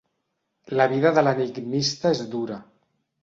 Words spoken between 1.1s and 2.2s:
de l'enigmista